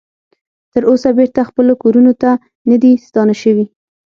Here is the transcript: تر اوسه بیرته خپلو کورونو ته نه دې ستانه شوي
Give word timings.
تر 0.73 0.83
اوسه 0.89 1.09
بیرته 1.17 1.41
خپلو 1.49 1.73
کورونو 1.81 2.13
ته 2.21 2.31
نه 2.69 2.75
دې 2.81 2.91
ستانه 3.07 3.35
شوي 3.41 3.65